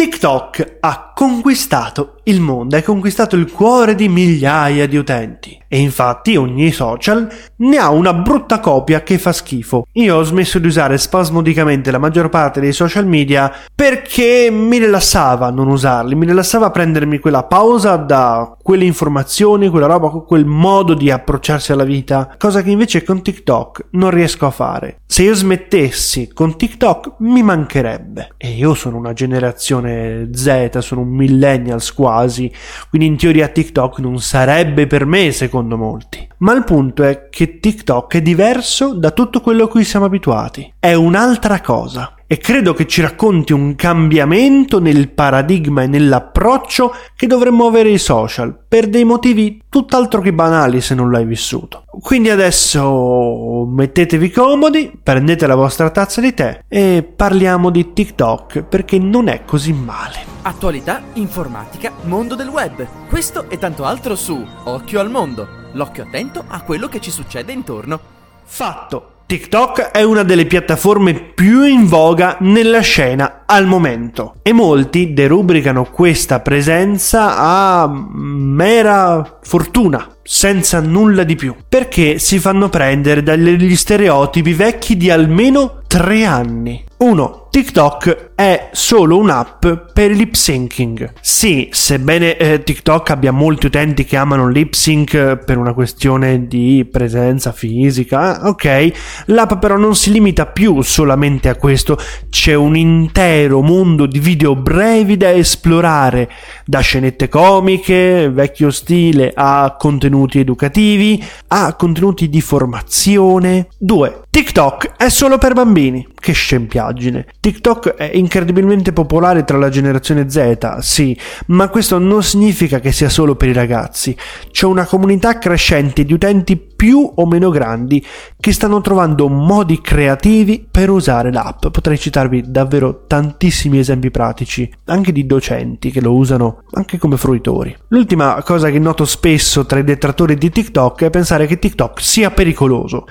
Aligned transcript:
TikTok 0.00 0.76
ha 0.78 1.12
conquistato 1.12 2.17
il 2.28 2.40
mondo, 2.40 2.76
ha 2.76 2.82
conquistato 2.82 3.36
il 3.36 3.50
cuore 3.50 3.94
di 3.94 4.08
migliaia 4.08 4.86
di 4.86 4.96
utenti. 4.96 5.58
E 5.70 5.78
infatti 5.78 6.36
ogni 6.36 6.72
social 6.72 7.28
ne 7.56 7.76
ha 7.76 7.90
una 7.90 8.14
brutta 8.14 8.58
copia 8.58 9.02
che 9.02 9.18
fa 9.18 9.32
schifo. 9.32 9.86
Io 9.92 10.16
ho 10.16 10.22
smesso 10.22 10.58
di 10.58 10.66
usare 10.66 10.96
spasmodicamente 10.96 11.90
la 11.90 11.98
maggior 11.98 12.30
parte 12.30 12.60
dei 12.60 12.72
social 12.72 13.06
media 13.06 13.52
perché 13.74 14.48
mi 14.50 14.78
rilassava 14.78 15.50
non 15.50 15.68
usarli, 15.68 16.14
mi 16.14 16.24
rilassava 16.24 16.70
prendermi 16.70 17.18
quella 17.18 17.44
pausa 17.44 17.96
da 17.96 18.56
quelle 18.62 18.84
informazioni, 18.84 19.68
quella 19.68 19.86
roba, 19.86 20.08
quel 20.08 20.46
modo 20.46 20.94
di 20.94 21.10
approcciarsi 21.10 21.72
alla 21.72 21.84
vita, 21.84 22.34
cosa 22.38 22.62
che 22.62 22.70
invece 22.70 23.04
con 23.04 23.22
TikTok 23.22 23.88
non 23.92 24.10
riesco 24.10 24.46
a 24.46 24.50
fare. 24.50 25.00
Se 25.06 25.22
io 25.22 25.34
smettessi 25.34 26.30
con 26.32 26.56
TikTok 26.56 27.14
mi 27.18 27.42
mancherebbe. 27.42 28.34
E 28.36 28.50
io 28.50 28.72
sono 28.74 28.96
una 28.96 29.12
generazione 29.12 30.30
Z, 30.32 30.78
sono 30.78 31.02
un 31.02 31.08
millennials 31.08 31.92
quasi, 32.18 32.50
quindi 32.88 33.06
in 33.06 33.16
teoria 33.16 33.48
TikTok 33.48 33.98
non 34.00 34.18
sarebbe 34.20 34.86
per 34.86 35.06
me 35.06 35.30
secondo 35.30 35.76
molti. 35.76 36.26
Ma 36.38 36.52
il 36.54 36.64
punto 36.64 37.04
è 37.04 37.28
che 37.30 37.60
TikTok 37.60 38.16
è 38.16 38.22
diverso 38.22 38.94
da 38.94 39.12
tutto 39.12 39.40
quello 39.40 39.64
a 39.64 39.68
cui 39.68 39.84
siamo 39.84 40.06
abituati. 40.06 40.74
È 40.78 40.92
un'altra 40.94 41.60
cosa 41.60 42.12
e 42.30 42.36
credo 42.36 42.74
che 42.74 42.86
ci 42.86 43.00
racconti 43.00 43.54
un 43.54 43.74
cambiamento 43.74 44.80
nel 44.80 45.08
paradigma 45.08 45.82
e 45.82 45.86
nell'approccio 45.86 46.94
che 47.16 47.26
dovremmo 47.26 47.66
avere 47.66 47.88
i 47.88 47.96
social 47.96 48.54
per 48.68 48.88
dei 48.88 49.04
motivi 49.04 49.62
tutt'altro 49.70 50.20
che 50.20 50.34
banali 50.34 50.82
se 50.82 50.94
non 50.94 51.10
l'hai 51.10 51.24
vissuto. 51.24 51.84
Quindi 51.86 52.28
adesso 52.28 53.64
mettetevi 53.66 54.30
comodi, 54.30 54.92
prendete 55.02 55.46
la 55.46 55.54
vostra 55.54 55.88
tazza 55.88 56.20
di 56.20 56.34
tè 56.34 56.64
e 56.68 57.02
parliamo 57.02 57.70
di 57.70 57.94
TikTok 57.94 58.62
perché 58.62 58.98
non 58.98 59.28
è 59.28 59.44
così 59.46 59.72
male. 59.72 60.36
Attualità, 60.42 61.00
informatica, 61.14 61.92
mondo 62.02 62.34
del 62.34 62.48
web. 62.48 62.86
Questo 63.08 63.48
e 63.48 63.56
tanto 63.56 63.86
altro 63.86 64.14
su 64.14 64.38
Occhio 64.64 65.00
al 65.00 65.10
mondo. 65.10 65.48
L'occhio 65.72 66.02
attento 66.02 66.44
a 66.46 66.60
quello 66.60 66.88
che 66.88 67.00
ci 67.00 67.10
succede 67.10 67.52
intorno. 67.52 67.98
Fatto. 68.44 69.17
TikTok 69.28 69.90
è 69.90 70.02
una 70.02 70.22
delle 70.22 70.46
piattaforme 70.46 71.12
più 71.12 71.62
in 71.64 71.84
voga 71.84 72.38
nella 72.40 72.80
scena 72.80 73.42
al 73.44 73.66
momento 73.66 74.36
e 74.40 74.54
molti 74.54 75.12
derubricano 75.12 75.84
questa 75.84 76.40
presenza 76.40 77.36
a 77.36 77.86
mera 77.92 79.38
fortuna, 79.42 80.16
senza 80.22 80.80
nulla 80.80 81.24
di 81.24 81.36
più, 81.36 81.54
perché 81.68 82.18
si 82.18 82.38
fanno 82.38 82.70
prendere 82.70 83.22
dagli 83.22 83.76
stereotipi 83.76 84.54
vecchi 84.54 84.96
di 84.96 85.10
almeno 85.10 85.82
tre 85.86 86.24
anni. 86.24 86.82
1. 86.96 87.47
TikTok 87.50 88.32
è 88.34 88.68
solo 88.72 89.18
un'app 89.18 89.66
per 89.92 90.10
lip 90.10 90.34
syncing. 90.34 91.12
Sì, 91.20 91.68
sebbene 91.72 92.36
eh, 92.36 92.62
TikTok 92.62 93.10
abbia 93.10 93.32
molti 93.32 93.66
utenti 93.66 94.04
che 94.04 94.16
amano 94.16 94.48
lip 94.48 94.74
sync 94.74 95.36
per 95.44 95.56
una 95.56 95.72
questione 95.72 96.46
di 96.46 96.86
presenza 96.90 97.52
fisica, 97.52 98.46
ok, 98.46 99.24
l'app 99.26 99.54
però 99.54 99.76
non 99.76 99.96
si 99.96 100.12
limita 100.12 100.46
più 100.46 100.82
solamente 100.82 101.48
a 101.48 101.56
questo, 101.56 101.98
c'è 102.28 102.54
un 102.54 102.76
intero 102.76 103.62
mondo 103.62 104.06
di 104.06 104.18
video 104.18 104.54
brevi 104.54 105.16
da 105.16 105.32
esplorare, 105.32 106.30
da 106.64 106.80
scenette 106.80 107.28
comiche, 107.28 108.30
vecchio 108.30 108.70
stile, 108.70 109.32
a 109.34 109.74
contenuti 109.78 110.38
educativi, 110.38 111.24
a 111.48 111.74
contenuti 111.74 112.28
di 112.28 112.40
formazione. 112.40 113.68
2. 113.78 114.22
TikTok 114.38 114.92
è 114.96 115.08
solo 115.08 115.36
per 115.36 115.52
bambini. 115.52 116.06
Che 116.14 116.32
scempiaggine. 116.32 117.26
TikTok 117.40 117.94
è 117.94 118.08
incredibilmente 118.14 118.92
popolare 118.92 119.42
tra 119.42 119.58
la 119.58 119.68
generazione 119.68 120.30
Z, 120.30 120.78
sì, 120.78 121.18
ma 121.46 121.68
questo 121.68 121.98
non 121.98 122.22
significa 122.22 122.78
che 122.78 122.92
sia 122.92 123.08
solo 123.08 123.34
per 123.34 123.48
i 123.48 123.52
ragazzi. 123.52 124.16
C'è 124.52 124.66
una 124.66 124.86
comunità 124.86 125.38
crescente 125.38 126.04
di 126.04 126.12
utenti 126.12 126.56
più 126.56 127.14
o 127.16 127.26
meno 127.26 127.50
grandi 127.50 128.04
che 128.38 128.52
stanno 128.52 128.80
trovando 128.80 129.28
modi 129.28 129.80
creativi 129.80 130.64
per 130.70 130.88
usare 130.90 131.32
l'app. 131.32 131.66
Potrei 131.66 131.98
citarvi 131.98 132.44
davvero 132.46 133.06
tantissimi 133.08 133.80
esempi 133.80 134.12
pratici, 134.12 134.72
anche 134.84 135.10
di 135.10 135.26
docenti 135.26 135.90
che 135.90 136.00
lo 136.00 136.14
usano 136.14 136.62
anche 136.74 136.96
come 136.96 137.16
fruitori. 137.16 137.76
L'ultima 137.88 138.40
cosa 138.44 138.70
che 138.70 138.78
noto 138.78 139.04
spesso 139.04 139.66
tra 139.66 139.80
i 139.80 139.84
detrattori 139.84 140.36
di 140.36 140.48
TikTok 140.48 141.02
è 141.02 141.10
pensare 141.10 141.46
che 141.46 141.58
TikTok 141.58 142.00
sia 142.00 142.30
pericoloso. 142.30 143.04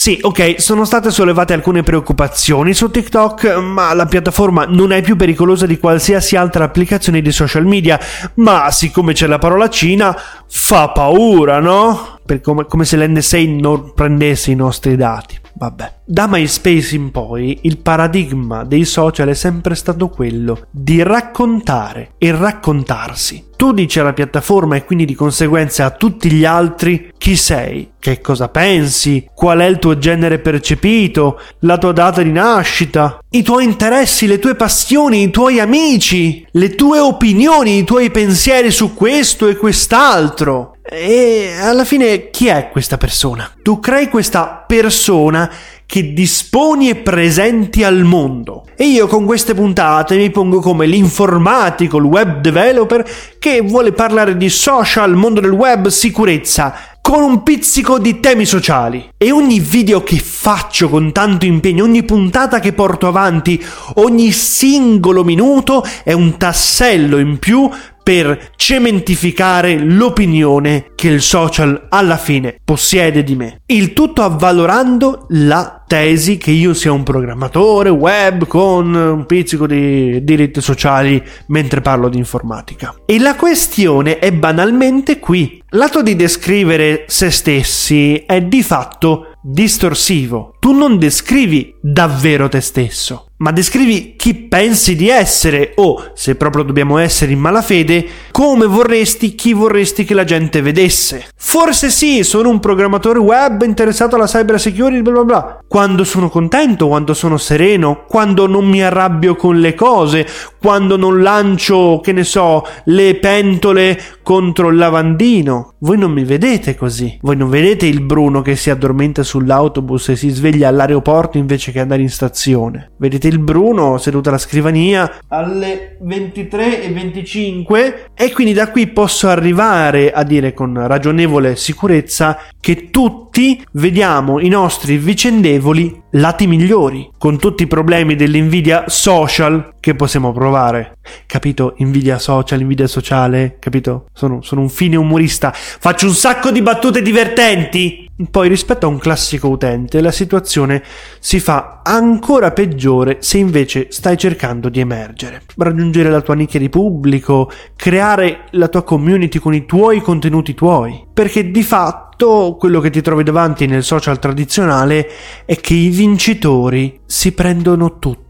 Sì, 0.00 0.16
ok, 0.22 0.60
sono 0.62 0.84
state 0.84 1.10
sollevate 1.10 1.54
alcune 1.54 1.82
preoccupazioni 1.82 2.72
su 2.72 2.88
TikTok, 2.88 3.56
ma 3.56 3.92
la 3.94 4.06
piattaforma 4.06 4.64
non 4.64 4.92
è 4.92 5.02
più 5.02 5.16
pericolosa 5.16 5.66
di 5.66 5.76
qualsiasi 5.76 6.36
altra 6.36 6.62
applicazione 6.62 7.20
di 7.20 7.32
social 7.32 7.66
media, 7.66 7.98
ma 8.34 8.70
siccome 8.70 9.12
c'è 9.12 9.26
la 9.26 9.38
parola 9.38 9.68
Cina, 9.68 10.16
fa 10.46 10.90
paura, 10.90 11.58
no? 11.58 12.17
Come, 12.42 12.66
come 12.66 12.84
se 12.84 12.96
l'NSA 12.96 13.38
non 13.46 13.92
prendesse 13.94 14.50
i 14.50 14.54
nostri 14.54 14.96
dati. 14.96 15.38
Vabbè. 15.58 15.96
Da 16.04 16.28
MySpace 16.28 16.94
in 16.94 17.10
poi 17.10 17.58
il 17.62 17.78
paradigma 17.78 18.64
dei 18.64 18.84
social 18.84 19.28
è 19.28 19.34
sempre 19.34 19.74
stato 19.74 20.08
quello 20.08 20.66
di 20.70 21.02
raccontare 21.02 22.12
e 22.16 22.30
raccontarsi. 22.30 23.46
Tu 23.56 23.72
dici 23.72 23.98
alla 23.98 24.12
piattaforma 24.12 24.76
e 24.76 24.84
quindi 24.84 25.04
di 25.04 25.16
conseguenza 25.16 25.84
a 25.84 25.90
tutti 25.90 26.30
gli 26.30 26.44
altri 26.44 27.12
chi 27.18 27.34
sei, 27.34 27.90
che 27.98 28.20
cosa 28.20 28.48
pensi, 28.48 29.28
qual 29.34 29.58
è 29.58 29.64
il 29.64 29.80
tuo 29.80 29.98
genere 29.98 30.38
percepito, 30.38 31.40
la 31.60 31.76
tua 31.76 31.90
data 31.90 32.22
di 32.22 32.30
nascita, 32.30 33.18
i 33.30 33.42
tuoi 33.42 33.64
interessi, 33.64 34.28
le 34.28 34.38
tue 34.38 34.54
passioni, 34.54 35.24
i 35.24 35.30
tuoi 35.30 35.58
amici, 35.58 36.46
le 36.52 36.76
tue 36.76 37.00
opinioni, 37.00 37.78
i 37.78 37.84
tuoi 37.84 38.12
pensieri 38.12 38.70
su 38.70 38.94
questo 38.94 39.48
e 39.48 39.56
quest'altro. 39.56 40.76
E 40.90 41.52
alla 41.60 41.84
fine 41.84 42.30
chi 42.30 42.46
è 42.46 42.70
questa 42.70 42.96
persona? 42.96 43.52
Tu 43.62 43.78
crei 43.78 44.08
questa 44.08 44.64
persona 44.66 45.50
che 45.84 46.14
disponi 46.14 46.88
e 46.88 46.96
presenti 46.96 47.84
al 47.84 48.04
mondo. 48.04 48.64
E 48.74 48.86
io 48.86 49.06
con 49.06 49.26
queste 49.26 49.52
puntate 49.52 50.16
mi 50.16 50.30
pongo 50.30 50.60
come 50.60 50.86
l'informatico, 50.86 51.98
il 51.98 52.04
web 52.04 52.40
developer 52.40 53.06
che 53.38 53.60
vuole 53.60 53.92
parlare 53.92 54.38
di 54.38 54.48
social, 54.48 55.14
mondo 55.14 55.40
del 55.40 55.50
web, 55.50 55.88
sicurezza, 55.88 56.74
con 57.02 57.22
un 57.22 57.42
pizzico 57.42 57.98
di 57.98 58.20
temi 58.20 58.46
sociali. 58.46 59.10
E 59.18 59.30
ogni 59.30 59.60
video 59.60 60.02
che 60.02 60.18
faccio 60.18 60.88
con 60.88 61.12
tanto 61.12 61.44
impegno, 61.44 61.84
ogni 61.84 62.02
puntata 62.02 62.60
che 62.60 62.72
porto 62.72 63.06
avanti, 63.06 63.62
ogni 63.96 64.32
singolo 64.32 65.22
minuto 65.22 65.84
è 66.02 66.12
un 66.12 66.38
tassello 66.38 67.18
in 67.18 67.38
più 67.38 67.68
per 68.08 68.52
cementificare 68.56 69.78
l'opinione 69.78 70.92
che 70.94 71.08
il 71.08 71.20
social 71.20 71.88
alla 71.90 72.16
fine 72.16 72.58
possiede 72.64 73.22
di 73.22 73.36
me. 73.36 73.60
Il 73.66 73.92
tutto 73.92 74.22
avvalorando 74.22 75.26
la 75.28 75.84
tesi 75.86 76.38
che 76.38 76.50
io 76.50 76.72
sia 76.72 76.90
un 76.90 77.02
programmatore 77.02 77.90
web 77.90 78.46
con 78.46 78.94
un 78.94 79.26
pizzico 79.26 79.66
di 79.66 80.24
diritti 80.24 80.62
sociali 80.62 81.22
mentre 81.48 81.82
parlo 81.82 82.08
di 82.08 82.16
informatica. 82.16 82.94
E 83.04 83.18
la 83.18 83.36
questione 83.36 84.18
è 84.18 84.32
banalmente 84.32 85.18
qui. 85.18 85.62
L'atto 85.72 86.00
di 86.00 86.16
descrivere 86.16 87.04
se 87.08 87.30
stessi 87.30 88.22
è 88.24 88.40
di 88.40 88.62
fatto 88.62 89.32
distorsivo. 89.42 90.54
Tu 90.58 90.72
non 90.72 90.98
descrivi 90.98 91.74
davvero 91.80 92.48
te 92.48 92.60
stesso 92.60 93.28
ma 93.38 93.52
descrivi 93.52 94.14
chi 94.16 94.34
pensi 94.34 94.96
di 94.96 95.08
essere 95.08 95.72
o, 95.76 96.10
se 96.14 96.34
proprio 96.34 96.64
dobbiamo 96.64 96.98
essere 96.98 97.32
in 97.32 97.38
malafede, 97.38 98.06
come 98.32 98.66
vorresti, 98.66 99.34
chi 99.36 99.52
vorresti 99.52 100.04
che 100.04 100.14
la 100.14 100.24
gente 100.24 100.60
vedesse. 100.60 101.24
Forse 101.36 101.90
sì, 101.90 102.24
sono 102.24 102.48
un 102.48 102.58
programmatore 102.58 103.20
web 103.20 103.62
interessato 103.62 104.16
alla 104.16 104.26
cyber 104.26 104.58
security, 104.58 105.02
bla 105.02 105.12
bla 105.12 105.24
bla. 105.24 105.58
Quando 105.68 106.02
sono 106.02 106.28
contento, 106.28 106.88
quando 106.88 107.14
sono 107.14 107.36
sereno, 107.36 108.04
quando 108.08 108.48
non 108.48 108.66
mi 108.66 108.82
arrabbio 108.82 109.36
con 109.36 109.60
le 109.60 109.74
cose, 109.74 110.26
quando 110.60 110.96
non 110.96 111.22
lancio, 111.22 112.00
che 112.02 112.12
ne 112.12 112.24
so, 112.24 112.64
le 112.86 113.16
pentole 113.16 114.00
contro 114.24 114.68
il 114.68 114.76
lavandino. 114.76 115.74
Voi 115.78 115.96
non 115.96 116.10
mi 116.10 116.24
vedete 116.24 116.74
così. 116.74 117.18
Voi 117.22 117.36
non 117.36 117.48
vedete 117.48 117.86
il 117.86 118.00
Bruno 118.00 118.42
che 118.42 118.56
si 118.56 118.68
addormenta 118.68 119.22
sull'autobus 119.22 120.08
e 120.08 120.16
si 120.16 120.28
sveglia 120.30 120.68
all'aeroporto 120.68 121.38
invece 121.38 121.67
che 121.72 121.80
andare 121.80 122.02
in 122.02 122.10
stazione. 122.10 122.90
Vedete 122.96 123.28
il 123.28 123.38
Bruno 123.38 123.98
seduto 123.98 124.28
alla 124.28 124.38
scrivania 124.38 125.18
alle 125.28 125.98
23.25 126.04 127.94
e 128.14 128.32
quindi 128.32 128.52
da 128.52 128.70
qui 128.70 128.86
posso 128.88 129.28
arrivare 129.28 130.12
a 130.12 130.22
dire 130.22 130.54
con 130.54 130.86
ragionevole 130.86 131.56
sicurezza 131.56 132.38
che 132.60 132.90
tutti 132.90 133.64
vediamo 133.72 134.40
i 134.40 134.48
nostri 134.48 134.98
vicendevoli 134.98 136.02
lati 136.12 136.46
migliori, 136.46 137.10
con 137.18 137.38
tutti 137.38 137.64
i 137.64 137.66
problemi 137.66 138.14
dell'invidia 138.16 138.84
social 138.86 139.74
che 139.80 139.94
possiamo 139.94 140.32
provare. 140.32 140.98
Capito? 141.26 141.74
Invidia 141.78 142.18
social, 142.18 142.60
invidia 142.60 142.86
sociale, 142.86 143.56
capito? 143.58 144.06
Sono, 144.12 144.42
sono 144.42 144.60
un 144.62 144.68
fine 144.68 144.96
umorista, 144.96 145.52
faccio 145.54 146.06
un 146.06 146.14
sacco 146.14 146.50
di 146.50 146.62
battute 146.62 147.02
divertenti. 147.02 148.07
Poi 148.30 148.48
rispetto 148.48 148.86
a 148.86 148.88
un 148.88 148.98
classico 148.98 149.48
utente 149.48 150.00
la 150.00 150.10
situazione 150.10 150.82
si 151.20 151.38
fa 151.38 151.82
ancora 151.84 152.50
peggiore 152.50 153.18
se 153.20 153.38
invece 153.38 153.86
stai 153.90 154.18
cercando 154.18 154.68
di 154.68 154.80
emergere, 154.80 155.42
raggiungere 155.56 156.10
la 156.10 156.20
tua 156.20 156.34
nicchia 156.34 156.58
di 156.58 156.68
pubblico, 156.68 157.48
creare 157.76 158.46
la 158.50 158.66
tua 158.66 158.82
community 158.82 159.38
con 159.38 159.54
i 159.54 159.66
tuoi 159.66 160.00
contenuti 160.00 160.54
tuoi, 160.54 161.06
perché 161.12 161.52
di 161.52 161.62
fatto 161.62 162.56
quello 162.58 162.80
che 162.80 162.90
ti 162.90 163.02
trovi 163.02 163.22
davanti 163.22 163.66
nel 163.66 163.84
social 163.84 164.18
tradizionale 164.18 165.08
è 165.44 165.54
che 165.60 165.74
i 165.74 165.88
vincitori 165.88 166.98
si 167.06 167.30
prendono 167.30 168.00
tutto 168.00 168.27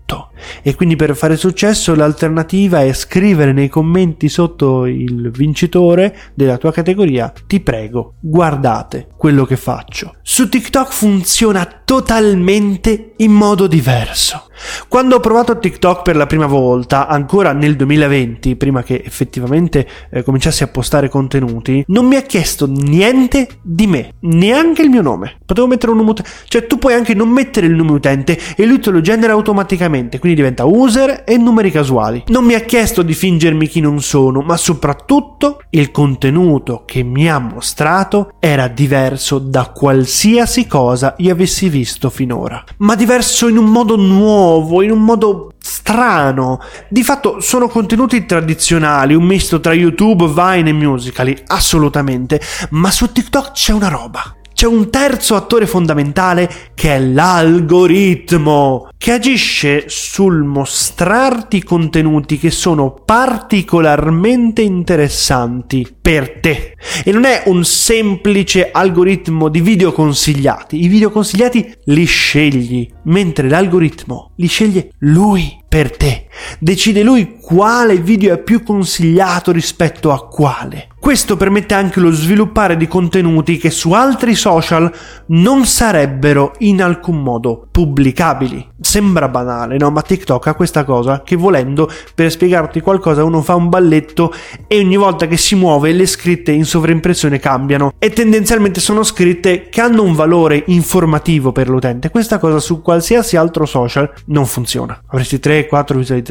e 0.62 0.74
quindi 0.74 0.96
per 0.96 1.16
fare 1.16 1.36
successo 1.36 1.94
l'alternativa 1.94 2.82
è 2.82 2.92
scrivere 2.92 3.52
nei 3.52 3.68
commenti 3.68 4.28
sotto 4.28 4.86
il 4.86 5.30
vincitore 5.30 6.16
della 6.34 6.58
tua 6.58 6.72
categoria 6.72 7.32
ti 7.46 7.60
prego 7.60 8.14
guardate 8.20 9.08
quello 9.16 9.44
che 9.44 9.56
faccio 9.56 10.14
su 10.22 10.48
TikTok 10.48 10.92
funziona 10.92 11.82
totalmente 11.84 13.12
in 13.16 13.32
modo 13.32 13.66
diverso 13.66 14.48
quando 14.88 15.16
ho 15.16 15.20
provato 15.20 15.58
TikTok 15.58 16.02
per 16.02 16.16
la 16.16 16.26
prima 16.26 16.46
volta, 16.46 17.06
ancora 17.06 17.52
nel 17.52 17.76
2020, 17.76 18.56
prima 18.56 18.82
che 18.82 19.02
effettivamente 19.04 19.86
eh, 20.10 20.22
cominciassi 20.22 20.62
a 20.62 20.68
postare 20.68 21.08
contenuti, 21.08 21.84
non 21.88 22.06
mi 22.06 22.16
ha 22.16 22.22
chiesto 22.22 22.66
niente 22.66 23.48
di 23.62 23.86
me, 23.86 24.14
neanche 24.20 24.82
il 24.82 24.90
mio 24.90 25.02
nome. 25.02 25.36
Potevo 25.44 25.66
mettere 25.66 25.92
un 25.92 25.98
nome 25.98 26.10
utente, 26.10 26.30
cioè 26.48 26.66
tu 26.66 26.78
puoi 26.78 26.94
anche 26.94 27.14
non 27.14 27.28
mettere 27.28 27.66
il 27.66 27.74
nome 27.74 27.92
utente 27.92 28.38
e 28.56 28.66
lui 28.66 28.80
te 28.80 28.90
lo 28.90 29.00
genera 29.00 29.32
automaticamente, 29.32 30.18
quindi 30.28 30.34
diventa 30.34 30.64
user 30.64 31.24
e 31.26 31.38
numeri 31.38 31.70
casuali. 31.70 32.24
Non 32.28 32.44
mi 32.44 32.54
ha 32.54 32.60
chiesto 32.60 33.02
di 33.02 33.14
fingermi 33.14 33.66
chi 33.66 33.80
non 33.80 34.02
sono, 34.02 34.40
ma 34.40 34.56
soprattutto 34.56 35.62
il 35.70 35.90
contenuto 35.90 36.82
che 36.84 37.02
mi 37.02 37.30
ha 37.30 37.38
mostrato 37.38 38.32
era 38.38 38.68
diverso 38.68 39.38
da 39.38 39.70
qualsiasi 39.74 40.66
cosa 40.66 41.14
io 41.18 41.32
avessi 41.32 41.68
visto 41.68 42.10
finora, 42.10 42.62
ma 42.78 42.94
diverso 42.94 43.48
in 43.48 43.56
un 43.56 43.66
modo 43.66 43.96
nuovo 43.96 44.82
in 44.82 44.90
un 44.90 45.02
modo 45.02 45.52
strano. 45.58 46.60
Di 46.88 47.02
fatto 47.02 47.40
sono 47.40 47.68
contenuti 47.68 48.26
tradizionali, 48.26 49.14
un 49.14 49.24
misto 49.24 49.60
tra 49.60 49.72
YouTube, 49.72 50.26
Vine 50.26 50.70
e 50.70 50.72
Musicali, 50.72 51.36
assolutamente, 51.46 52.40
ma 52.70 52.90
su 52.90 53.10
TikTok 53.10 53.52
c'è 53.52 53.72
una 53.72 53.88
roba. 53.88 54.37
C'è 54.58 54.66
un 54.66 54.90
terzo 54.90 55.36
attore 55.36 55.68
fondamentale 55.68 56.50
che 56.74 56.96
è 56.96 56.98
l'algoritmo, 56.98 58.88
che 58.98 59.12
agisce 59.12 59.84
sul 59.86 60.42
mostrarti 60.42 61.62
contenuti 61.62 62.38
che 62.38 62.50
sono 62.50 62.92
particolarmente 62.92 64.62
interessanti 64.62 65.86
per 66.02 66.40
te. 66.40 66.74
E 67.04 67.12
non 67.12 67.22
è 67.22 67.44
un 67.46 67.62
semplice 67.62 68.72
algoritmo 68.72 69.48
di 69.48 69.60
video 69.60 69.92
consigliati. 69.92 70.82
I 70.82 70.88
video 70.88 71.10
consigliati 71.12 71.74
li 71.84 72.04
scegli, 72.04 72.90
mentre 73.04 73.48
l'algoritmo 73.48 74.32
li 74.38 74.48
sceglie 74.48 74.90
lui 74.98 75.56
per 75.68 75.96
te. 75.96 76.27
Decide 76.58 77.02
lui 77.02 77.38
quale 77.40 77.96
video 77.96 78.34
è 78.34 78.38
più 78.38 78.62
consigliato 78.62 79.52
rispetto 79.52 80.12
a 80.12 80.26
quale. 80.28 80.88
Questo 81.00 81.36
permette 81.36 81.74
anche 81.74 82.00
lo 82.00 82.10
sviluppare 82.10 82.76
di 82.76 82.88
contenuti 82.88 83.56
che 83.56 83.70
su 83.70 83.92
altri 83.92 84.34
social 84.34 84.92
non 85.28 85.64
sarebbero 85.64 86.54
in 86.58 86.82
alcun 86.82 87.22
modo 87.22 87.68
pubblicabili. 87.70 88.66
Sembra 88.80 89.28
banale, 89.28 89.78
no? 89.78 89.90
Ma 89.90 90.02
TikTok 90.02 90.48
ha 90.48 90.54
questa 90.54 90.84
cosa 90.84 91.22
che 91.22 91.36
volendo, 91.36 91.88
per 92.14 92.30
spiegarti 92.30 92.80
qualcosa, 92.80 93.24
uno 93.24 93.42
fa 93.42 93.54
un 93.54 93.68
balletto 93.68 94.34
e 94.66 94.78
ogni 94.80 94.96
volta 94.96 95.26
che 95.26 95.36
si 95.36 95.54
muove 95.54 95.92
le 95.92 96.06
scritte 96.06 96.50
in 96.50 96.64
sovraimpressione 96.64 97.38
cambiano 97.38 97.92
e 97.98 98.10
tendenzialmente 98.10 98.80
sono 98.80 99.02
scritte 99.02 99.68
che 99.68 99.80
hanno 99.80 100.02
un 100.02 100.14
valore 100.14 100.64
informativo 100.66 101.52
per 101.52 101.68
l'utente. 101.68 102.10
Questa 102.10 102.38
cosa 102.38 102.58
su 102.58 102.82
qualsiasi 102.82 103.36
altro 103.36 103.66
social 103.66 104.10
non 104.26 104.46
funziona. 104.46 105.00
Avresti 105.06 105.36
3-4 105.36 105.96
visualizzazioni. 105.96 106.27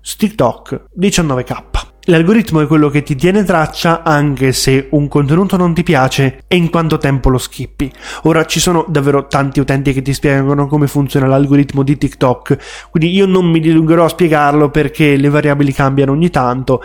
Su 0.00 0.16
TikTok 0.16 0.84
19k. 0.98 1.92
L'algoritmo 2.08 2.60
è 2.60 2.66
quello 2.66 2.90
che 2.90 3.02
ti 3.02 3.14
tiene 3.14 3.44
traccia 3.44 4.02
anche 4.02 4.52
se 4.52 4.88
un 4.90 5.08
contenuto 5.08 5.56
non 5.56 5.72
ti 5.72 5.82
piace 5.82 6.42
e 6.46 6.56
in 6.56 6.68
quanto 6.68 6.98
tempo 6.98 7.30
lo 7.30 7.38
skippi. 7.38 7.90
Ora 8.24 8.44
ci 8.44 8.60
sono 8.60 8.84
davvero 8.88 9.26
tanti 9.26 9.58
utenti 9.58 9.94
che 9.94 10.02
ti 10.02 10.12
spiegano 10.12 10.66
come 10.66 10.86
funziona 10.86 11.26
l'algoritmo 11.26 11.82
di 11.82 11.96
TikTok, 11.96 12.88
quindi 12.90 13.14
io 13.14 13.24
non 13.24 13.46
mi 13.46 13.58
dilungherò 13.58 14.04
a 14.04 14.08
spiegarlo 14.08 14.68
perché 14.68 15.16
le 15.16 15.30
variabili 15.30 15.72
cambiano 15.72 16.12
ogni 16.12 16.28
tanto, 16.28 16.82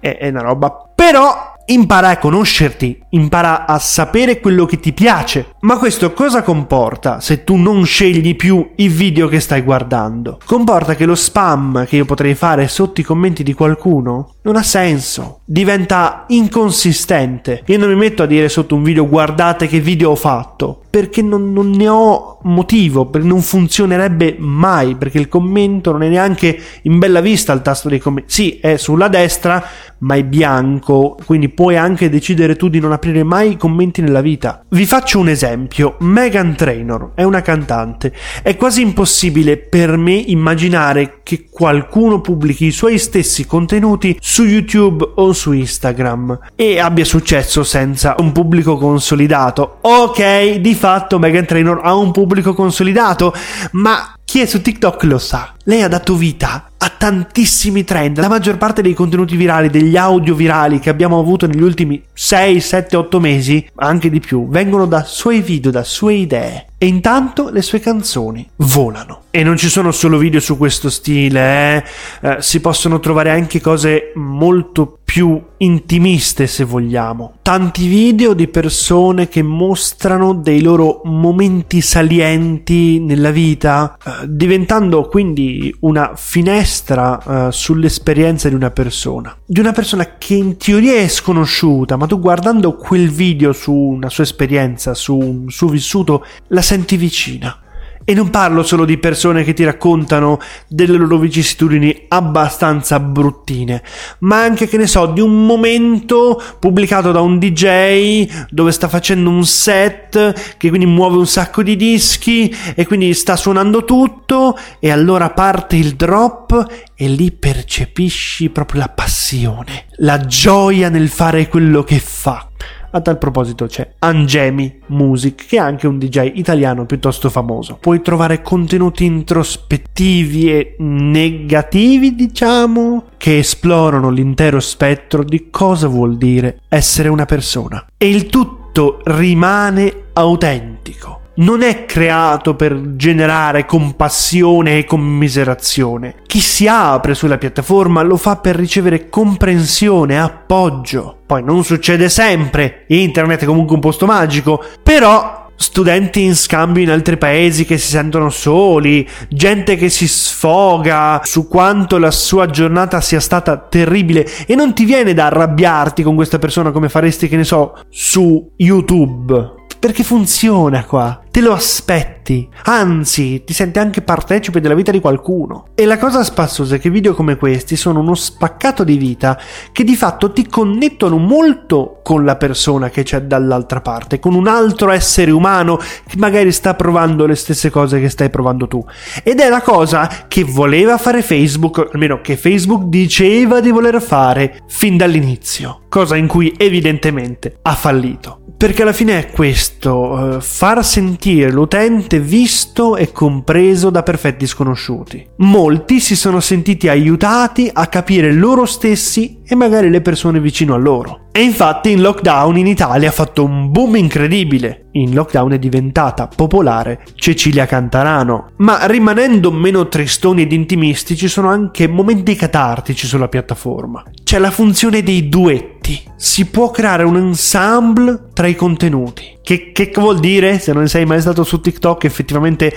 è, 0.00 0.16
è 0.18 0.28
una 0.30 0.42
roba. 0.42 0.90
Però 0.92 1.55
impara 1.66 2.10
a 2.10 2.18
conoscerti, 2.18 3.00
impara 3.10 3.66
a 3.66 3.78
sapere 3.78 4.40
quello 4.40 4.66
che 4.66 4.78
ti 4.78 4.92
piace. 4.92 5.54
Ma 5.60 5.78
questo 5.78 6.12
cosa 6.12 6.42
comporta 6.42 7.20
se 7.20 7.44
tu 7.44 7.56
non 7.56 7.84
scegli 7.84 8.36
più 8.36 8.72
i 8.76 8.88
video 8.88 9.28
che 9.28 9.40
stai 9.40 9.62
guardando? 9.62 10.38
Comporta 10.44 10.94
che 10.94 11.06
lo 11.06 11.14
spam 11.14 11.86
che 11.86 11.96
io 11.96 12.04
potrei 12.04 12.34
fare 12.34 12.68
sotto 12.68 13.00
i 13.00 13.04
commenti 13.04 13.42
di 13.42 13.54
qualcuno 13.54 14.34
non 14.42 14.54
ha 14.54 14.62
senso, 14.62 15.40
diventa 15.44 16.24
inconsistente. 16.28 17.64
Io 17.66 17.78
non 17.78 17.88
mi 17.88 17.96
metto 17.96 18.22
a 18.22 18.26
dire 18.26 18.48
sotto 18.48 18.76
un 18.76 18.84
video 18.84 19.08
guardate 19.08 19.66
che 19.66 19.80
video 19.80 20.12
ho 20.12 20.16
fatto, 20.16 20.82
perché 20.88 21.20
non, 21.20 21.52
non 21.52 21.70
ne 21.70 21.88
ho 21.88 22.38
motivo, 22.42 23.10
non 23.14 23.42
funzionerebbe 23.42 24.36
mai, 24.38 24.94
perché 24.94 25.18
il 25.18 25.28
commento 25.28 25.90
non 25.90 26.04
è 26.04 26.08
neanche 26.08 26.56
in 26.82 27.00
bella 27.00 27.20
vista 27.20 27.52
il 27.52 27.62
tasto 27.62 27.88
dei 27.88 27.98
commenti. 27.98 28.32
Sì, 28.32 28.58
è 28.60 28.76
sulla 28.76 29.08
destra, 29.08 29.64
ma 29.98 30.14
è 30.14 30.24
bianco, 30.24 31.16
quindi 31.24 31.48
puoi 31.48 31.76
anche 31.76 32.08
decidere 32.08 32.56
tu 32.56 32.68
di 32.68 32.80
non 32.80 32.92
aprire 32.92 33.22
mai 33.22 33.52
i 33.52 33.56
commenti 33.56 34.00
nella 34.00 34.20
vita. 34.20 34.62
Vi 34.68 34.86
faccio 34.86 35.18
un 35.18 35.28
esempio, 35.28 35.96
Megan 36.00 36.54
Trainor 36.54 37.12
è 37.14 37.22
una 37.22 37.42
cantante, 37.42 38.12
è 38.42 38.56
quasi 38.56 38.82
impossibile 38.82 39.56
per 39.56 39.96
me 39.96 40.14
immaginare 40.14 41.20
che 41.22 41.46
qualcuno 41.50 42.20
pubblichi 42.20 42.66
i 42.66 42.72
suoi 42.72 42.98
stessi 42.98 43.46
contenuti 43.46 44.16
su 44.20 44.44
YouTube 44.44 45.12
o 45.16 45.32
su 45.32 45.52
Instagram 45.52 46.38
e 46.54 46.78
abbia 46.78 47.04
successo 47.04 47.64
senza 47.64 48.14
un 48.18 48.32
pubblico 48.32 48.76
consolidato. 48.76 49.78
Ok, 49.82 50.56
di 50.56 50.74
fatto 50.74 51.18
Megan 51.18 51.46
Trainor 51.46 51.80
ha 51.82 51.94
un 51.94 52.12
pubblico 52.12 52.54
consolidato, 52.54 53.32
ma 53.72 54.16
chi 54.26 54.40
è 54.40 54.46
su 54.46 54.60
TikTok 54.60 55.04
lo 55.04 55.18
sa. 55.18 55.54
Lei 55.62 55.82
ha 55.82 55.88
dato 55.88 56.16
vita 56.16 56.70
a 56.76 56.88
tantissimi 56.90 57.84
trend. 57.84 58.18
La 58.18 58.28
maggior 58.28 58.58
parte 58.58 58.82
dei 58.82 58.92
contenuti 58.92 59.36
virali, 59.36 59.70
degli 59.70 59.96
audio 59.96 60.34
virali 60.34 60.80
che 60.80 60.90
abbiamo 60.90 61.16
avuto 61.20 61.46
negli 61.46 61.62
ultimi 61.62 62.02
6, 62.12 62.60
7, 62.60 62.96
8 62.96 63.20
mesi, 63.20 63.64
anche 63.76 64.10
di 64.10 64.18
più, 64.18 64.48
vengono 64.48 64.86
da 64.86 65.04
suoi 65.04 65.40
video, 65.40 65.70
da 65.70 65.84
sue 65.84 66.14
idee. 66.14 66.66
E 66.78 66.86
intanto 66.86 67.48
le 67.48 67.62
sue 67.62 67.80
canzoni 67.80 68.46
volano. 68.56 69.22
E 69.30 69.42
non 69.42 69.56
ci 69.56 69.68
sono 69.68 69.92
solo 69.92 70.18
video 70.18 70.40
su 70.40 70.58
questo 70.58 70.90
stile, 70.90 71.76
eh? 71.76 71.84
Eh, 72.20 72.36
si 72.40 72.60
possono 72.60 73.00
trovare 73.00 73.30
anche 73.30 73.62
cose 73.62 74.12
molto 74.14 74.98
più 75.06 75.40
intimiste 75.58 76.46
se 76.46 76.64
vogliamo. 76.64 77.36
Tanti 77.40 77.86
video 77.86 78.34
di 78.34 78.48
persone 78.48 79.28
che 79.28 79.42
mostrano 79.42 80.34
dei 80.34 80.60
loro 80.60 81.00
momenti 81.04 81.80
salienti 81.80 82.98
nella 82.98 83.30
vita, 83.30 83.96
eh, 84.04 84.10
diventando 84.26 85.06
quindi 85.06 85.74
una 85.80 86.12
finestra 86.16 87.46
eh, 87.46 87.52
sull'esperienza 87.52 88.48
di 88.48 88.54
una 88.54 88.70
persona. 88.70 89.34
Di 89.46 89.60
una 89.60 89.72
persona 89.72 90.16
che 90.18 90.34
in 90.34 90.56
teoria 90.56 90.96
è 90.96 91.08
sconosciuta, 91.08 91.96
ma 91.96 92.06
tu 92.06 92.18
guardando 92.18 92.74
quel 92.74 93.08
video 93.08 93.52
su 93.52 93.72
una 93.72 94.10
sua 94.10 94.24
esperienza, 94.24 94.92
su 94.92 95.16
un 95.16 95.50
suo 95.50 95.68
vissuto, 95.68 96.26
la 96.48 96.62
senti 96.66 96.96
vicina. 96.96 97.60
E 98.04 98.12
non 98.12 98.28
parlo 98.30 98.64
solo 98.64 98.84
di 98.84 98.98
persone 98.98 99.44
che 99.44 99.52
ti 99.52 99.62
raccontano 99.62 100.40
delle 100.68 100.96
loro 100.96 101.16
vicissitudini 101.16 102.06
abbastanza 102.08 102.98
bruttine, 102.98 103.82
ma 104.20 104.42
anche, 104.42 104.66
che 104.66 104.76
ne 104.76 104.88
so, 104.88 105.06
di 105.06 105.20
un 105.20 105.46
momento 105.46 106.42
pubblicato 106.58 107.12
da 107.12 107.20
un 107.20 107.38
DJ 107.38 108.28
dove 108.50 108.72
sta 108.72 108.88
facendo 108.88 109.30
un 109.30 109.44
set 109.44 110.56
che 110.56 110.68
quindi 110.68 110.86
muove 110.86 111.18
un 111.18 111.26
sacco 111.26 111.62
di 111.62 111.76
dischi 111.76 112.52
e 112.74 112.84
quindi 112.84 113.14
sta 113.14 113.36
suonando 113.36 113.84
tutto 113.84 114.58
e 114.80 114.90
allora 114.90 115.30
parte 115.30 115.76
il 115.76 115.94
drop 115.94 116.66
e 116.96 117.08
lì 117.08 117.30
percepisci 117.30 118.50
proprio 118.50 118.80
la 118.80 118.88
passione, 118.88 119.86
la 119.98 120.18
gioia 120.18 120.88
nel 120.88 121.08
fare 121.08 121.48
quello 121.48 121.84
che 121.84 122.00
fa. 122.00 122.48
A 122.96 123.02
tal 123.02 123.18
proposito 123.18 123.66
c'è 123.66 123.86
Angemi 123.98 124.80
Music, 124.86 125.48
che 125.48 125.56
è 125.56 125.60
anche 125.60 125.86
un 125.86 125.98
DJ 125.98 126.30
italiano 126.36 126.86
piuttosto 126.86 127.28
famoso. 127.28 127.76
Puoi 127.78 128.00
trovare 128.00 128.40
contenuti 128.40 129.04
introspettivi 129.04 130.50
e 130.50 130.76
negativi, 130.78 132.14
diciamo, 132.14 133.08
che 133.18 133.40
esplorano 133.40 134.08
l'intero 134.08 134.60
spettro 134.60 135.24
di 135.24 135.48
cosa 135.50 135.88
vuol 135.88 136.16
dire 136.16 136.60
essere 136.70 137.10
una 137.10 137.26
persona. 137.26 137.84
E 137.98 138.08
il 138.08 138.28
tutto 138.28 139.00
rimane 139.04 140.04
autentico 140.14 141.24
non 141.36 141.62
è 141.62 141.84
creato 141.84 142.54
per 142.54 142.94
generare 142.94 143.66
compassione 143.66 144.78
e 144.78 144.84
commiserazione. 144.84 146.16
Chi 146.26 146.40
si 146.40 146.66
apre 146.66 147.14
sulla 147.14 147.38
piattaforma 147.38 148.02
lo 148.02 148.16
fa 148.16 148.36
per 148.36 148.56
ricevere 148.56 149.08
comprensione, 149.08 150.20
appoggio. 150.20 151.18
Poi 151.26 151.42
non 151.42 151.64
succede 151.64 152.08
sempre, 152.08 152.84
internet 152.88 153.42
è 153.42 153.46
comunque 153.46 153.74
un 153.74 153.80
posto 153.80 154.06
magico, 154.06 154.62
però 154.82 155.44
studenti 155.56 156.22
in 156.22 156.36
scambio 156.36 156.82
in 156.82 156.90
altri 156.90 157.16
paesi 157.16 157.64
che 157.64 157.78
si 157.78 157.88
sentono 157.88 158.28
soli, 158.28 159.08
gente 159.28 159.76
che 159.76 159.88
si 159.88 160.06
sfoga 160.06 161.22
su 161.24 161.48
quanto 161.48 161.98
la 161.98 162.10
sua 162.10 162.46
giornata 162.46 163.00
sia 163.00 163.20
stata 163.20 163.56
terribile 163.56 164.26
e 164.46 164.54
non 164.54 164.74
ti 164.74 164.84
viene 164.84 165.14
da 165.14 165.26
arrabbiarti 165.26 166.02
con 166.02 166.14
questa 166.14 166.38
persona 166.38 166.70
come 166.70 166.88
faresti, 166.88 167.28
che 167.28 167.36
ne 167.36 167.44
so, 167.44 167.78
su 167.88 168.52
YouTube. 168.56 169.54
Perché 169.78 170.04
funziona 170.04 170.84
qua 170.84 171.22
te 171.36 171.42
lo 171.42 171.52
aspetti, 171.52 172.48
anzi 172.62 173.44
ti 173.44 173.52
senti 173.52 173.78
anche 173.78 174.00
partecipe 174.00 174.58
della 174.58 174.72
vita 174.72 174.90
di 174.90 175.00
qualcuno. 175.00 175.66
E 175.74 175.84
la 175.84 175.98
cosa 175.98 176.24
spassosa 176.24 176.76
è 176.76 176.78
che 176.78 176.88
video 176.88 177.12
come 177.12 177.36
questi 177.36 177.76
sono 177.76 178.00
uno 178.00 178.14
spaccato 178.14 178.84
di 178.84 178.96
vita 178.96 179.38
che 179.70 179.84
di 179.84 179.94
fatto 179.96 180.32
ti 180.32 180.48
connettono 180.48 181.18
molto 181.18 182.00
con 182.02 182.24
la 182.24 182.36
persona 182.36 182.88
che 182.88 183.02
c'è 183.02 183.20
dall'altra 183.20 183.82
parte, 183.82 184.18
con 184.18 184.32
un 184.32 184.46
altro 184.46 184.90
essere 184.90 185.30
umano 185.30 185.76
che 185.76 186.16
magari 186.16 186.50
sta 186.52 186.72
provando 186.72 187.26
le 187.26 187.34
stesse 187.34 187.68
cose 187.68 188.00
che 188.00 188.08
stai 188.08 188.30
provando 188.30 188.66
tu. 188.66 188.82
Ed 189.22 189.38
è 189.38 189.50
la 189.50 189.60
cosa 189.60 190.24
che 190.28 190.42
voleva 190.42 190.96
fare 190.96 191.20
Facebook, 191.20 191.90
almeno 191.92 192.22
che 192.22 192.38
Facebook 192.38 192.84
diceva 192.84 193.60
di 193.60 193.70
voler 193.70 194.00
fare 194.00 194.62
fin 194.68 194.96
dall'inizio, 194.96 195.82
cosa 195.90 196.16
in 196.16 196.28
cui 196.28 196.54
evidentemente 196.56 197.58
ha 197.60 197.74
fallito. 197.74 198.40
Perché 198.56 198.80
alla 198.80 198.94
fine 198.94 199.18
è 199.18 199.30
questo, 199.30 200.36
eh, 200.36 200.40
far 200.40 200.82
sentire 200.82 201.24
sentire 201.26 201.50
l'utente 201.50 202.20
visto 202.20 202.96
e 202.96 203.10
compreso 203.10 203.90
da 203.90 204.04
perfetti 204.04 204.46
sconosciuti. 204.46 205.26
Molti 205.38 205.98
si 205.98 206.14
sono 206.14 206.38
sentiti 206.38 206.88
aiutati 206.88 207.68
a 207.72 207.88
capire 207.88 208.32
loro 208.32 208.64
stessi 208.64 209.40
e 209.46 209.54
magari 209.54 209.90
le 209.90 210.00
persone 210.00 210.40
vicino 210.40 210.74
a 210.74 210.78
loro. 210.78 211.28
E 211.30 211.42
infatti 211.42 211.90
in 211.90 212.00
lockdown 212.00 212.56
in 212.56 212.66
Italia 212.66 213.10
ha 213.10 213.12
fatto 213.12 213.44
un 213.44 213.70
boom 213.70 213.96
incredibile. 213.96 214.88
In 214.92 215.12
lockdown 215.12 215.52
è 215.52 215.58
diventata 215.58 216.28
popolare 216.34 217.04
Cecilia 217.14 217.66
Cantarano. 217.66 218.52
Ma 218.56 218.86
rimanendo 218.86 219.52
meno 219.52 219.86
tristoni 219.88 220.42
ed 220.42 220.52
intimisti 220.52 221.14
ci 221.14 221.28
sono 221.28 221.48
anche 221.48 221.86
momenti 221.86 222.34
catartici 222.34 223.06
sulla 223.06 223.28
piattaforma. 223.28 224.02
C'è 224.24 224.38
la 224.38 224.50
funzione 224.50 225.02
dei 225.02 225.28
duetti. 225.28 226.02
Si 226.16 226.46
può 226.46 226.70
creare 226.70 227.04
un 227.04 227.16
ensemble 227.16 228.30
tra 228.32 228.46
i 228.46 228.54
contenuti. 228.54 229.36
Che, 229.42 229.70
che 229.72 229.92
vuol 229.94 230.18
dire? 230.18 230.58
Se 230.58 230.72
non 230.72 230.88
sei 230.88 231.04
mai 231.04 231.20
stato 231.20 231.44
su 231.44 231.60
TikTok 231.60 232.04
effettivamente 232.04 232.74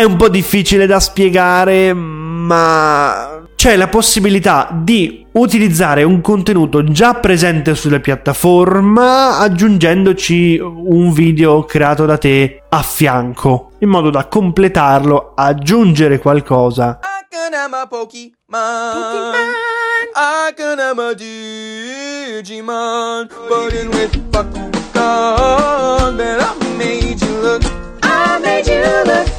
è 0.00 0.02
un 0.02 0.16
po' 0.16 0.30
difficile 0.30 0.86
da 0.86 0.98
spiegare, 0.98 1.92
ma 1.92 3.42
c'è 3.54 3.76
la 3.76 3.88
possibilità 3.88 4.70
di 4.72 5.26
utilizzare 5.32 6.04
un 6.04 6.22
contenuto 6.22 6.82
già 6.84 7.12
presente 7.12 7.74
sulla 7.74 8.00
piattaforma 8.00 9.36
aggiungendoci 9.36 10.58
un 10.58 11.12
video 11.12 11.64
creato 11.64 12.06
da 12.06 12.16
te 12.16 12.62
a 12.70 12.80
fianco 12.80 13.72
in 13.80 13.90
modo 13.90 14.08
da 14.08 14.24
completarlo, 14.24 15.34
aggiungere 15.36 16.18
qualcosa. 16.18 16.98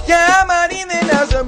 Yeah, 0.07 0.43
my 0.47 0.67
even 0.71 1.09
as 1.09 1.33
a 1.33 1.45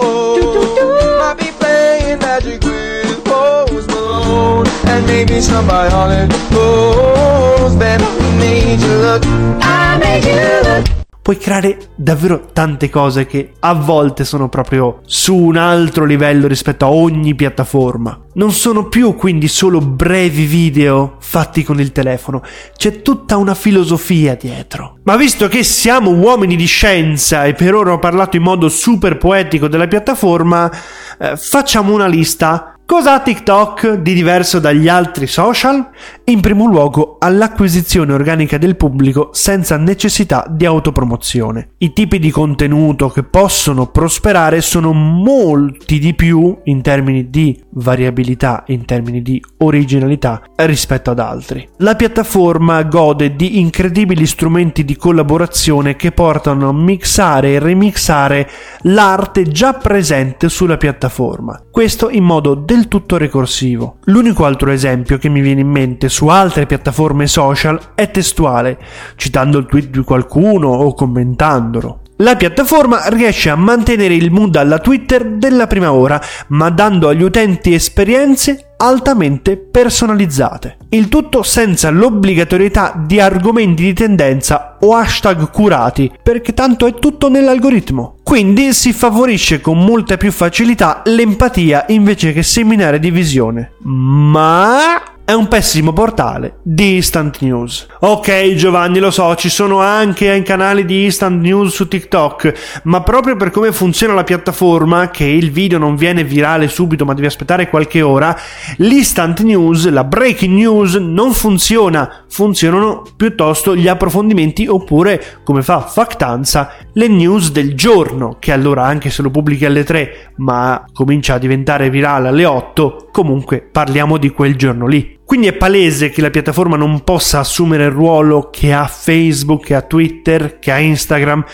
oh, 0.00 1.18
might 1.20 1.38
be 1.38 1.50
playing 1.58 2.18
magic 2.18 2.62
with 2.64 3.24
Post 3.24 3.88
Malone 3.88 4.66
and 4.86 5.06
maybe 5.06 5.40
some 5.40 5.66
violent 5.66 6.32
pose. 6.50 7.76
Then 7.78 8.00
I 8.02 8.38
made 8.38 8.80
you 8.80 8.94
look, 8.98 9.22
I 9.62 9.98
made 9.98 10.24
you 10.24 10.68
look. 10.68 10.99
Puoi 11.30 11.42
creare 11.42 11.78
davvero 11.94 12.48
tante 12.52 12.90
cose 12.90 13.24
che 13.24 13.52
a 13.60 13.72
volte 13.72 14.24
sono 14.24 14.48
proprio 14.48 14.98
su 15.04 15.36
un 15.36 15.56
altro 15.56 16.04
livello 16.04 16.48
rispetto 16.48 16.86
a 16.86 16.90
ogni 16.90 17.36
piattaforma. 17.36 18.20
Non 18.32 18.50
sono 18.50 18.88
più 18.88 19.14
quindi 19.14 19.46
solo 19.46 19.80
brevi 19.80 20.44
video 20.46 21.18
fatti 21.20 21.62
con 21.62 21.78
il 21.78 21.92
telefono, 21.92 22.42
c'è 22.76 23.02
tutta 23.02 23.36
una 23.36 23.54
filosofia 23.54 24.34
dietro. 24.34 24.98
Ma 25.04 25.16
visto 25.16 25.46
che 25.46 25.62
siamo 25.62 26.10
uomini 26.10 26.56
di 26.56 26.66
scienza 26.66 27.44
e 27.44 27.52
per 27.52 27.76
ora 27.76 27.92
ho 27.92 28.00
parlato 28.00 28.36
in 28.36 28.42
modo 28.42 28.68
super 28.68 29.16
poetico 29.16 29.68
della 29.68 29.86
piattaforma, 29.86 30.68
eh, 31.16 31.36
facciamo 31.36 31.92
una 31.92 32.08
lista 32.08 32.69
Cosa 32.90 33.14
ha 33.14 33.20
TikTok 33.20 33.98
di 33.98 34.14
diverso 34.14 34.58
dagli 34.58 34.88
altri 34.88 35.28
social? 35.28 35.90
In 36.24 36.40
primo 36.40 36.66
luogo 36.66 37.18
all'acquisizione 37.20 38.12
organica 38.12 38.58
del 38.58 38.74
pubblico 38.74 39.28
senza 39.30 39.76
necessità 39.76 40.44
di 40.50 40.66
autopromozione. 40.66 41.74
I 41.78 41.92
tipi 41.92 42.18
di 42.18 42.32
contenuto 42.32 43.08
che 43.08 43.22
possono 43.22 43.86
prosperare 43.86 44.60
sono 44.60 44.92
molti 44.92 46.00
di 46.00 46.14
più 46.14 46.58
in 46.64 46.82
termini 46.82 47.30
di 47.30 47.56
variabilità, 47.74 48.64
in 48.66 48.84
termini 48.84 49.22
di 49.22 49.40
originalità 49.58 50.42
rispetto 50.56 51.12
ad 51.12 51.20
altri. 51.20 51.68
La 51.76 51.94
piattaforma 51.94 52.82
gode 52.82 53.36
di 53.36 53.60
incredibili 53.60 54.26
strumenti 54.26 54.84
di 54.84 54.96
collaborazione 54.96 55.94
che 55.94 56.10
portano 56.10 56.68
a 56.68 56.72
mixare 56.72 57.52
e 57.52 57.58
remixare 57.60 58.50
l'arte 58.82 59.44
già 59.44 59.74
presente 59.74 60.48
sulla 60.48 60.76
piattaforma. 60.76 61.62
Questo 61.70 62.10
in 62.10 62.24
modo 62.24 62.54
del 62.56 62.78
del 62.80 62.88
tutto 62.88 63.18
ricorsivo. 63.18 63.98
L'unico 64.04 64.46
altro 64.46 64.70
esempio 64.70 65.18
che 65.18 65.28
mi 65.28 65.42
viene 65.42 65.60
in 65.60 65.68
mente 65.68 66.08
su 66.08 66.28
altre 66.28 66.64
piattaforme 66.64 67.26
social 67.26 67.78
è 67.94 68.10
testuale, 68.10 68.78
citando 69.16 69.58
il 69.58 69.66
tweet 69.66 69.90
di 69.90 70.00
qualcuno 70.02 70.68
o 70.68 70.94
commentandolo. 70.94 72.00
La 72.16 72.36
piattaforma 72.36 73.08
riesce 73.08 73.50
a 73.50 73.56
mantenere 73.56 74.14
il 74.14 74.30
mood 74.30 74.56
alla 74.56 74.78
Twitter 74.78 75.36
della 75.36 75.66
prima 75.66 75.92
ora, 75.92 76.20
ma 76.48 76.70
dando 76.70 77.08
agli 77.08 77.22
utenti 77.22 77.74
esperienze 77.74 78.72
altamente 78.76 79.56
personalizzate. 79.56 80.79
Il 80.92 81.06
tutto 81.06 81.44
senza 81.44 81.88
l'obbligatorietà 81.90 83.00
di 83.06 83.20
argomenti 83.20 83.84
di 83.84 83.92
tendenza 83.92 84.76
o 84.80 84.96
hashtag 84.96 85.48
curati, 85.48 86.10
perché 86.20 86.52
tanto 86.52 86.84
è 86.86 86.94
tutto 86.94 87.28
nell'algoritmo. 87.28 88.16
Quindi 88.24 88.72
si 88.72 88.92
favorisce 88.92 89.60
con 89.60 89.78
molta 89.78 90.16
più 90.16 90.32
facilità 90.32 91.02
l'empatia 91.04 91.84
invece 91.90 92.32
che 92.32 92.42
seminare 92.42 92.98
divisione. 92.98 93.74
Ma 93.82 95.00
è 95.30 95.32
un 95.32 95.46
pessimo 95.46 95.92
portale 95.92 96.56
di 96.64 96.96
instant 96.96 97.38
news. 97.38 97.86
Ok 98.00 98.54
Giovanni, 98.54 98.98
lo 98.98 99.12
so, 99.12 99.36
ci 99.36 99.48
sono 99.48 99.78
anche 99.78 100.42
canali 100.42 100.84
di 100.84 101.04
instant 101.04 101.40
news 101.40 101.72
su 101.72 101.86
TikTok, 101.86 102.80
ma 102.84 103.00
proprio 103.04 103.36
per 103.36 103.52
come 103.52 103.70
funziona 103.70 104.12
la 104.12 104.24
piattaforma, 104.24 105.10
che 105.10 105.22
il 105.22 105.52
video 105.52 105.78
non 105.78 105.94
viene 105.94 106.24
virale 106.24 106.66
subito 106.66 107.04
ma 107.04 107.14
devi 107.14 107.28
aspettare 107.28 107.68
qualche 107.68 108.02
ora, 108.02 108.36
l'instant 108.78 109.42
news, 109.42 109.88
la 109.88 110.02
breaking 110.02 110.52
news 110.52 110.96
non 110.96 111.32
funziona, 111.32 112.24
funzionano 112.28 113.04
piuttosto 113.16 113.76
gli 113.76 113.86
approfondimenti 113.86 114.66
oppure, 114.66 115.38
come 115.44 115.62
fa 115.62 115.78
Factanza, 115.82 116.72
le 116.94 117.08
news 117.08 117.52
del 117.52 117.74
giorno, 117.74 118.36
che 118.38 118.52
allora 118.52 118.84
anche 118.84 119.10
se 119.10 119.22
lo 119.22 119.30
pubblichi 119.30 119.64
alle 119.64 119.84
3 119.84 120.32
ma 120.36 120.84
comincia 120.92 121.34
a 121.34 121.38
diventare 121.38 121.90
virale 121.90 122.28
alle 122.28 122.44
8, 122.44 123.08
comunque 123.12 123.60
parliamo 123.60 124.16
di 124.16 124.30
quel 124.30 124.56
giorno 124.56 124.86
lì. 124.86 125.18
Quindi 125.24 125.46
è 125.46 125.52
palese 125.52 126.10
che 126.10 126.22
la 126.22 126.30
piattaforma 126.30 126.76
non 126.76 127.04
possa 127.04 127.38
assumere 127.38 127.84
il 127.84 127.92
ruolo 127.92 128.48
che 128.50 128.72
ha 128.72 128.86
Facebook, 128.88 129.66
che 129.66 129.76
ha 129.76 129.82
Twitter, 129.82 130.58
che 130.58 130.72
ha 130.72 130.78
Instagram, 130.78 131.44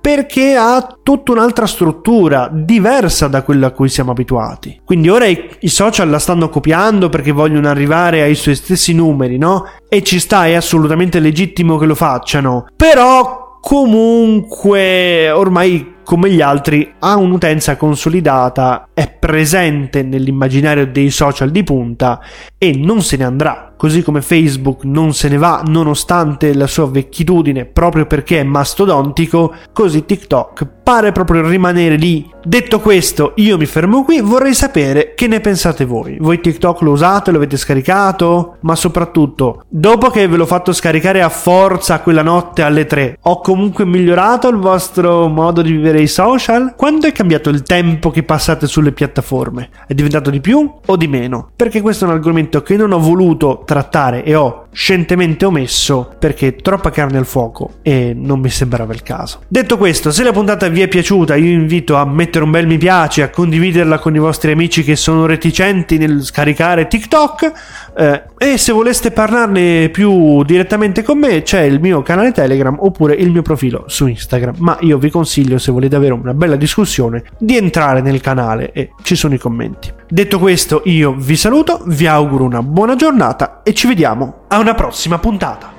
perché 0.00 0.54
ha 0.54 0.96
tutta 1.02 1.32
un'altra 1.32 1.66
struttura 1.66 2.48
diversa 2.50 3.26
da 3.26 3.42
quella 3.42 3.66
a 3.66 3.70
cui 3.72 3.88
siamo 3.88 4.12
abituati. 4.12 4.80
Quindi 4.84 5.08
ora 5.08 5.26
i, 5.26 5.50
i, 5.58 5.68
social 5.68 6.08
la 6.08 6.20
stanno 6.20 6.48
copiando 6.48 7.08
perché 7.08 7.32
vogliono 7.32 7.68
arrivare 7.68 8.22
ai 8.22 8.36
suoi 8.36 8.54
stessi 8.54 8.94
numeri, 8.94 9.36
no? 9.36 9.66
E 9.88 10.02
ci 10.02 10.20
sta, 10.20 10.46
è 10.46 10.54
assolutamente 10.54 11.18
legittimo 11.18 11.76
che 11.76 11.86
lo 11.86 11.96
facciano. 11.96 12.66
Però 12.76 13.45
comunque 13.60 15.30
ormai 15.30 15.94
come 16.06 16.30
gli 16.30 16.40
altri 16.40 16.94
ha 17.00 17.16
un'utenza 17.16 17.76
consolidata, 17.76 18.88
è 18.94 19.10
presente 19.10 20.02
nell'immaginario 20.04 20.86
dei 20.86 21.10
social 21.10 21.50
di 21.50 21.64
punta 21.64 22.20
e 22.56 22.76
non 22.76 23.02
se 23.02 23.16
ne 23.16 23.24
andrà. 23.24 23.65
Così 23.76 24.02
come 24.02 24.22
Facebook 24.22 24.84
non 24.84 25.12
se 25.12 25.28
ne 25.28 25.36
va 25.36 25.62
nonostante 25.66 26.54
la 26.54 26.66
sua 26.66 26.88
vecchitudine 26.88 27.66
proprio 27.66 28.06
perché 28.06 28.40
è 28.40 28.44
mastodontico, 28.44 29.54
così 29.72 30.04
TikTok 30.04 30.66
pare 30.86 31.10
proprio 31.10 31.46
rimanere 31.46 31.96
lì. 31.96 32.30
Detto 32.44 32.78
questo, 32.78 33.32
io 33.36 33.58
mi 33.58 33.66
fermo 33.66 34.04
qui, 34.04 34.20
vorrei 34.20 34.54
sapere 34.54 35.14
che 35.16 35.26
ne 35.26 35.40
pensate 35.40 35.84
voi. 35.84 36.16
Voi 36.20 36.40
TikTok 36.40 36.80
lo 36.82 36.92
usate, 36.92 37.32
lo 37.32 37.38
avete 37.38 37.56
scaricato? 37.56 38.58
Ma 38.60 38.76
soprattutto, 38.76 39.64
dopo 39.68 40.10
che 40.10 40.28
ve 40.28 40.36
l'ho 40.36 40.46
fatto 40.46 40.72
scaricare 40.72 41.22
a 41.22 41.28
forza 41.28 42.00
quella 42.00 42.22
notte 42.22 42.62
alle 42.62 42.86
3, 42.86 43.18
ho 43.22 43.40
comunque 43.40 43.84
migliorato 43.84 44.48
il 44.48 44.58
vostro 44.58 45.26
modo 45.26 45.60
di 45.60 45.72
vivere 45.72 46.00
i 46.00 46.06
social? 46.06 46.74
Quando 46.76 47.08
è 47.08 47.12
cambiato 47.12 47.50
il 47.50 47.62
tempo 47.62 48.10
che 48.10 48.22
passate 48.22 48.68
sulle 48.68 48.92
piattaforme? 48.92 49.70
È 49.88 49.92
diventato 49.92 50.30
di 50.30 50.40
più 50.40 50.72
o 50.86 50.96
di 50.96 51.08
meno? 51.08 51.50
Perché 51.56 51.80
questo 51.80 52.04
è 52.04 52.08
un 52.08 52.14
argomento 52.14 52.62
che 52.62 52.76
non 52.76 52.92
ho 52.92 53.00
voluto 53.00 53.62
trattare 53.66 54.24
e 54.24 54.34
ho 54.34 54.65
scientemente 54.76 55.46
omesso 55.46 56.14
perché 56.18 56.54
troppa 56.56 56.90
carne 56.90 57.16
al 57.16 57.24
fuoco 57.24 57.76
e 57.80 58.12
non 58.14 58.40
mi 58.40 58.50
sembrava 58.50 58.92
il 58.92 59.02
caso. 59.02 59.40
Detto 59.48 59.78
questo, 59.78 60.12
se 60.12 60.22
la 60.22 60.32
puntata 60.32 60.68
vi 60.68 60.82
è 60.82 60.88
piaciuta, 60.88 61.34
io 61.34 61.50
invito 61.50 61.96
a 61.96 62.04
mettere 62.04 62.44
un 62.44 62.50
bel 62.50 62.66
mi 62.66 62.76
piace, 62.76 63.22
a 63.22 63.30
condividerla 63.30 63.98
con 63.98 64.14
i 64.14 64.18
vostri 64.18 64.52
amici 64.52 64.84
che 64.84 64.94
sono 64.94 65.24
reticenti 65.24 65.96
nel 65.96 66.22
scaricare 66.22 66.88
TikTok 66.88 67.52
eh, 67.96 68.22
e 68.36 68.58
se 68.58 68.72
voleste 68.72 69.12
parlarne 69.12 69.88
più 69.88 70.44
direttamente 70.44 71.02
con 71.02 71.20
me 71.20 71.40
c'è 71.40 71.62
il 71.62 71.80
mio 71.80 72.02
canale 72.02 72.32
Telegram 72.32 72.76
oppure 72.78 73.14
il 73.14 73.30
mio 73.30 73.40
profilo 73.40 73.84
su 73.86 74.06
Instagram, 74.06 74.56
ma 74.58 74.76
io 74.82 74.98
vi 74.98 75.08
consiglio 75.08 75.56
se 75.56 75.72
volete 75.72 75.96
avere 75.96 76.12
una 76.12 76.34
bella 76.34 76.56
discussione 76.56 77.24
di 77.38 77.56
entrare 77.56 78.02
nel 78.02 78.20
canale 78.20 78.72
e 78.72 78.90
ci 79.02 79.16
sono 79.16 79.32
i 79.32 79.38
commenti. 79.38 79.90
Detto 80.08 80.38
questo, 80.38 80.82
io 80.84 81.14
vi 81.16 81.34
saluto, 81.34 81.82
vi 81.86 82.06
auguro 82.06 82.44
una 82.44 82.62
buona 82.62 82.94
giornata 82.94 83.62
e 83.64 83.72
ci 83.72 83.88
vediamo 83.88 84.44
a 84.48 84.58
una 84.66 84.74
prossima 84.74 85.20
puntata. 85.20 85.72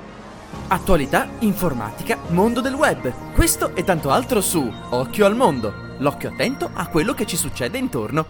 Attualità, 0.70 1.28
informatica, 1.40 2.20
mondo 2.30 2.62
del 2.62 2.74
web. 2.74 3.34
Questo 3.34 3.76
e 3.76 3.84
tanto 3.84 4.12
altro 4.12 4.40
su 4.40 4.72
Occhio 4.92 5.26
al 5.26 5.36
mondo. 5.36 5.74
L'occhio 5.98 6.30
attento 6.30 6.70
a 6.74 6.88
quello 6.88 7.14
che 7.14 7.26
ci 7.26 7.36
succede 7.36 7.78
intorno. 7.78 8.26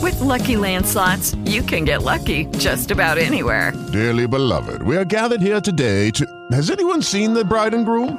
With 0.00 0.18
Lucky 0.20 0.56
Land 0.56 0.86
slots, 0.86 1.36
you 1.44 1.62
can 1.62 1.84
get 1.84 2.00
lucky 2.02 2.46
just 2.56 2.90
about 2.90 3.18
anywhere. 3.18 3.74
Dearly 3.92 4.26
beloved, 4.26 4.80
we 4.82 4.96
are 4.96 5.04
gathered 5.04 5.42
here 5.42 5.60
today 5.60 6.10
to. 6.12 6.24
Has 6.52 6.70
anyone 6.70 7.02
seen 7.02 7.34
the 7.34 7.44
bride 7.44 7.74
and 7.74 7.84
groom? 7.84 8.18